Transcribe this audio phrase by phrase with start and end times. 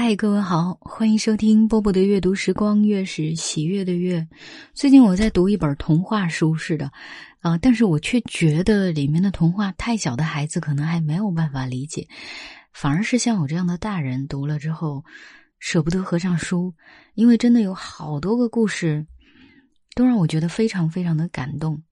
[0.00, 4.28] 嗨，各位好，欢迎收听波波的阅读时光，月是喜悦的月。
[4.72, 6.92] 最近我在读一本童话书似的，
[7.40, 12.06] 啊，但是我却觉得里面的童话太小的孩子可能还没有办法理解，
[12.72, 15.04] 反而是像我这样的大人读了之后
[15.58, 16.72] 舍不得合上书，
[17.14, 19.04] 因为真的有好多个故事
[19.96, 21.82] 都让我觉得非常非常的感动。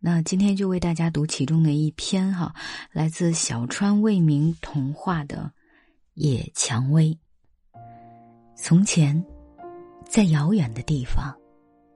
[0.00, 2.54] 那今天就为大家读其中的一篇哈，
[2.90, 5.52] 来自小川未明童话的
[6.14, 7.10] 《野蔷薇》。
[8.56, 9.22] 从前，
[10.08, 11.34] 在遥远的地方，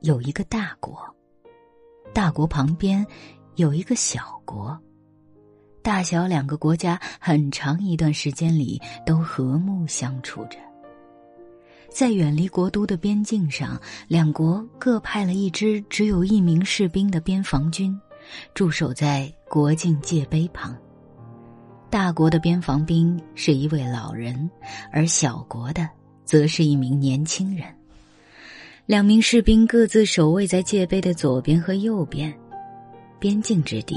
[0.01, 0.99] 有一个大国。
[2.13, 3.07] 大国旁边
[3.55, 4.77] 有一个小国。
[5.83, 10.59] 大小两个国家很长一段时间里都和睦相处着。
[11.89, 17.99] 在远离国都的边境上，两国各派了一支只有一名士兵的边防军，
[18.53, 20.77] 驻守在国境界碑旁。
[21.89, 24.51] 大国的边防兵是一位老人，
[24.93, 25.89] 而小国的。
[26.29, 27.67] 则是一名年轻人。
[28.85, 32.31] 两名士兵各自守卫在界碑的左边和右边，
[33.19, 33.97] 边境之地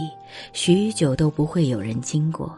[0.53, 2.57] 许久都不会有人经过，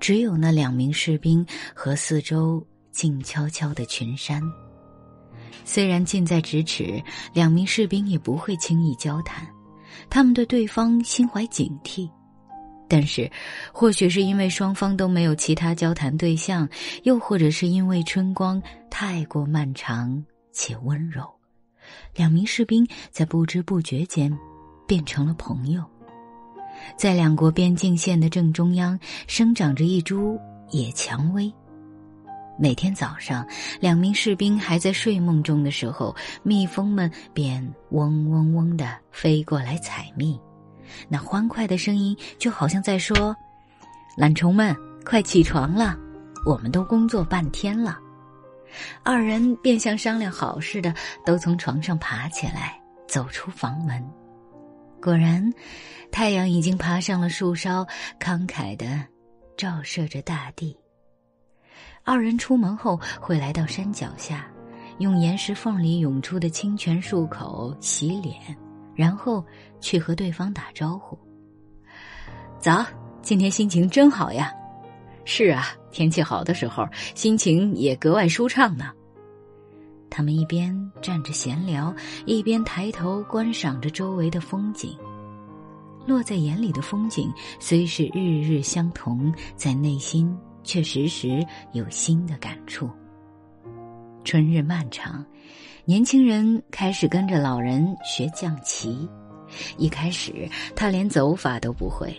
[0.00, 4.42] 只有那两名士兵和四周静悄悄的群山。
[5.66, 6.98] 虽然近在咫尺，
[7.34, 9.46] 两名士兵也不会轻易交谈，
[10.08, 12.08] 他们对对方心怀警惕。
[12.86, 13.30] 但是，
[13.72, 16.68] 或许是因为双方都没有其他交谈对象，
[17.04, 21.24] 又或者是因为春光太过漫长且温柔，
[22.14, 24.36] 两名士兵在不知不觉间
[24.86, 25.82] 变成了朋友。
[26.96, 30.38] 在两国边境线的正中央，生长着一株
[30.70, 31.52] 野蔷薇。
[32.58, 33.44] 每天早上，
[33.80, 40.38] 两名士兵还在睡梦中的时候，蜜蜂们便嗡嗡嗡的飞过来采蜜。
[41.08, 43.36] 那欢快的声音就好像在说
[44.16, 45.96] ：“懒虫们，快起床了，
[46.44, 47.98] 我们都工作半天了。”
[49.04, 50.92] 二人便像商量好似的，
[51.24, 54.04] 都从床上爬起来，走出房门。
[55.00, 55.52] 果然，
[56.10, 57.86] 太阳已经爬上了树梢，
[58.18, 59.04] 慷慨的
[59.56, 60.76] 照射着大地。
[62.02, 64.46] 二人出门后会来到山脚下，
[64.98, 68.56] 用岩石缝里涌出的清泉漱口、洗脸。
[68.94, 69.44] 然后
[69.80, 71.18] 去和对方打招呼。
[72.58, 72.84] 早，
[73.22, 74.52] 今天心情真好呀！
[75.24, 78.92] 是啊，天气好的时候，心情也格外舒畅呢。
[80.10, 81.94] 他们一边站着闲聊，
[82.24, 84.96] 一边抬头观赏着周围的风景。
[86.06, 92.88] 落在眼里的风景虽是日日相同，在内心却时时有新的感触。
[94.24, 95.24] 春日漫长。
[95.84, 99.06] 年轻人开始跟着老人学降棋，
[99.76, 102.16] 一开始他连走法都不会，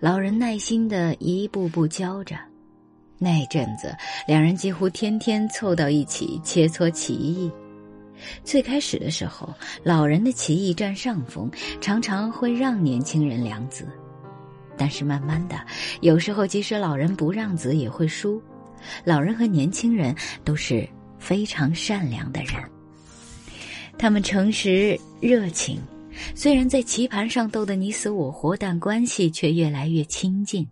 [0.00, 2.36] 老人耐心的一步步教着。
[3.18, 3.94] 那阵子，
[4.26, 7.52] 两人几乎天天凑到一起切磋棋艺。
[8.42, 9.52] 最开始的时候，
[9.84, 13.86] 老人的棋艺占上风，常常会让年轻人两子。
[14.76, 15.56] 但是慢慢的，
[16.00, 18.42] 有时候即使老人不让子也会输。
[19.04, 20.88] 老人和年轻人都是
[21.22, 22.54] 非常善良的人。
[23.96, 25.80] 他们诚实热情，
[26.34, 30.66] 虽然在棋盘上斗得你死我活，但关系却越来越亲近。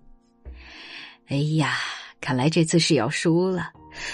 [1.29, 1.75] 哎呀，
[2.21, 3.71] 看来这次是要输了。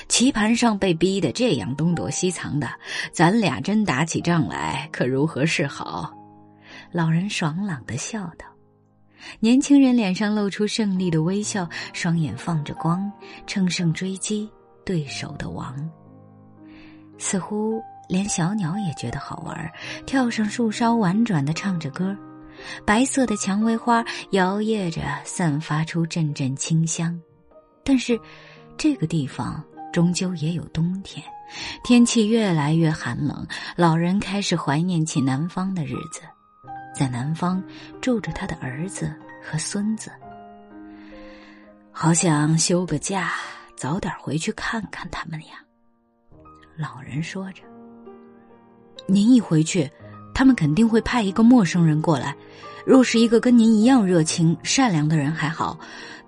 [0.09, 2.69] 棋盘上被逼得这样东躲西藏的，
[3.13, 6.13] 咱俩真打起仗来，可如何是好？
[6.93, 8.47] 老人爽朗的笑道。
[9.41, 13.11] 年轻人脸上露出胜利的微笑，双眼放着光，
[13.47, 14.49] 乘胜追击
[14.85, 15.75] 对手的王，
[17.19, 17.83] 似乎。
[18.09, 19.73] 连小鸟也觉得好玩，
[20.07, 22.17] 跳上树梢，婉转的唱着歌。
[22.85, 27.21] 白色的蔷薇花摇曳着，散发出阵阵清香。
[27.83, 28.17] 但是，
[28.79, 29.61] 这个地方
[29.93, 31.21] 终究也有冬天，
[31.83, 33.45] 天气越来越寒冷。
[33.75, 36.21] 老人开始怀念起南方的日子，
[36.95, 37.61] 在南方
[38.01, 39.13] 住着他的儿子
[39.43, 40.13] 和孙子。
[41.91, 43.33] 好想休个假，
[43.75, 45.66] 早点回去看看他们呀。
[46.77, 47.63] 老人说着。
[49.07, 49.91] 您一回去，
[50.35, 52.35] 他们肯定会派一个陌生人过来。
[52.85, 55.79] 若是一个跟您一样热情善良的人还好，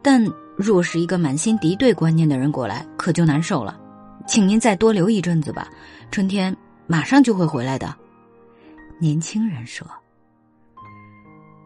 [0.02, 0.24] 但
[0.56, 3.78] 若是一个满心敌对观念的人过来，可就难受了。
[4.26, 5.68] 请您再多留一阵子吧，
[6.10, 6.54] 春天
[6.86, 7.94] 马上就会回来的。
[8.98, 9.86] 年轻人说。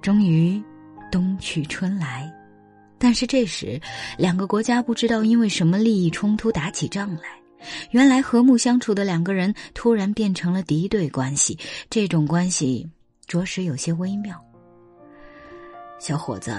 [0.01, 0.63] 终于，
[1.11, 2.31] 冬去春来，
[2.99, 3.81] 但是这时，
[4.19, 7.42] 两个国家不知道因为什么利益冲突打起仗来。
[7.91, 12.89] 原来和睦相处的两个人突然变成了敌对关系，这种关系
[13.27, 14.39] 着实有些微妙。
[15.99, 16.59] 小伙子，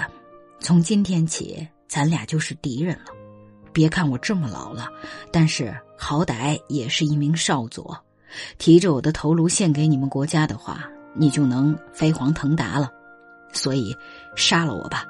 [0.59, 3.11] 从今天起，咱俩就是敌人了。
[3.73, 4.87] 别看我这么老了，
[5.31, 7.97] 但是好歹也是一名少佐，
[8.57, 12.91] 提着我的头颅献给你们国家的话，你就能飞黄腾达了。
[13.51, 13.95] 所以，
[14.35, 15.05] 杀了我吧。”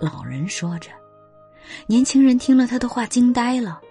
[0.00, 0.90] 老人说着，
[1.86, 3.80] 年轻人听了他的话，惊呆了。“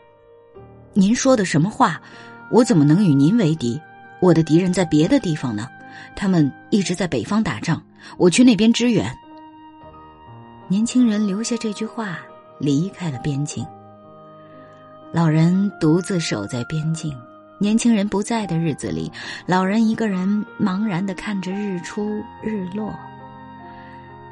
[0.98, 2.02] 您说的什么话？
[2.50, 3.80] 我怎么能与您为敌？
[4.20, 5.68] 我的敌人在别的地方呢，
[6.16, 7.80] 他们一直在北方打仗，
[8.18, 9.16] 我去那边支援。”
[10.68, 12.18] 年轻人留下这句话，
[12.60, 13.64] 离开了边境。
[15.14, 17.16] 老人独自守在边境。
[17.60, 19.12] 年轻人不在的日子里，
[19.46, 22.92] 老人一个人茫然的看着日出日落。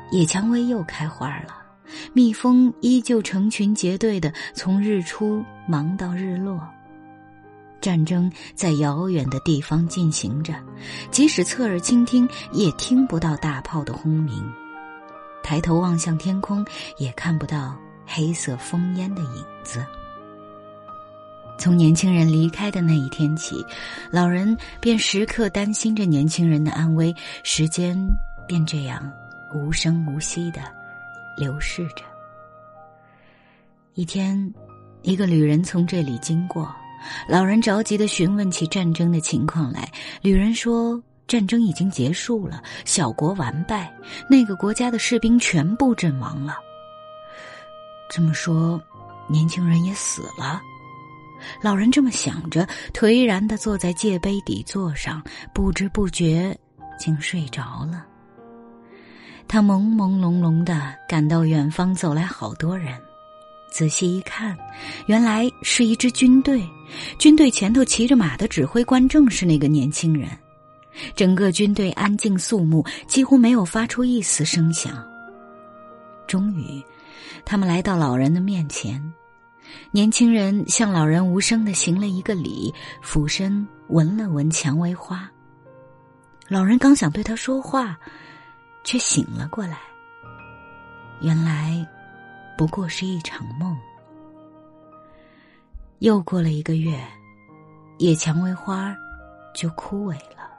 [0.10, 1.56] 野蔷薇又开花了，
[2.14, 6.60] 蜜蜂依旧成群结队的从日出忙到日落。
[7.82, 10.56] 战争在遥远的地方进行着，
[11.12, 14.42] 即使侧耳倾听，也听不到大炮的轰鸣；
[15.44, 16.66] 抬头望向天空，
[16.98, 19.86] 也看不到黑色烽烟的影子。
[21.58, 23.64] 从年轻人离开的那一天起，
[24.12, 27.16] 老人便时刻担心着年轻人的安危。
[27.44, 27.96] 时间
[28.48, 29.10] 便这样
[29.54, 30.60] 无声无息的
[31.38, 32.04] 流逝着。
[33.94, 34.54] 一天，
[35.04, 36.74] 一个旅人从这里经过。
[37.28, 39.92] 老人着急的询问起战争的情况来，
[40.22, 43.94] 旅人说：“战争已经结束了，小国完败，
[44.30, 46.56] 那个国家的士兵全部阵亡了。”
[48.10, 48.82] 这么说，
[49.28, 50.62] 年轻人也死了。
[51.62, 55.22] 老人这么想着，颓然的坐在界碑底座上，
[55.54, 56.58] 不知不觉
[56.98, 58.06] 竟睡着了。
[59.48, 63.00] 他朦朦胧胧的感到远方走来好多人。
[63.72, 64.58] 仔细一看，
[65.06, 66.66] 原来是一支军队。
[67.20, 70.30] 军队前头骑着马的指挥官正是那个年轻人。
[71.14, 75.06] 整个军队安静肃穆，几乎没有发出一丝声响。
[76.26, 76.82] 终于，
[77.44, 79.14] 他们来到老人的面前。
[79.92, 85.30] 年轻人向老人无声的行了一个礼，俯身闻了闻蔷薇花。
[86.48, 88.00] 老人刚想对他说话，
[88.86, 89.80] 却醒了过来。
[91.20, 91.86] 原来。
[92.58, 93.78] 不过是一场梦。
[96.00, 96.98] 又过了一个月，
[97.98, 98.96] 野蔷薇花
[99.54, 100.50] 就枯萎了。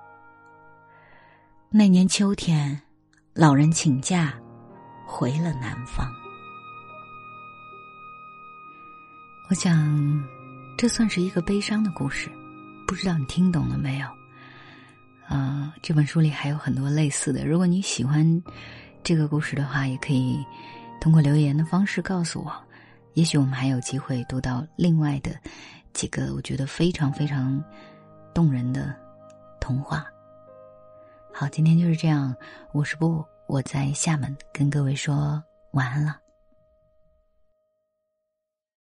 [1.70, 2.78] 那年秋天，
[3.32, 4.34] 老人请假
[5.06, 6.06] 回了南方。
[9.48, 10.22] 我想，
[10.76, 12.30] 这算是一个悲伤的故事，
[12.86, 14.15] 不知道你听懂了没有？
[15.28, 17.44] 啊，这本书里还有很多类似的。
[17.44, 18.42] 如果你喜欢
[19.02, 20.44] 这个故事的话，也可以。
[20.98, 22.50] 通过留言的方式告诉我，
[23.12, 25.30] 也许我们还有机会读到另外的
[25.92, 27.62] 几个我觉得非常非常
[28.32, 28.96] 动人的
[29.60, 30.06] 童话。
[31.32, 32.34] 好，今天就是这样，
[32.72, 35.40] 我是布，我在厦门跟各位说
[35.72, 36.18] 晚安了。